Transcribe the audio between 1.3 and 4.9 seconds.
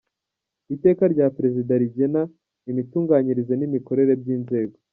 Perezida rigena imitunganyirize n‟imikorere by‟Inzego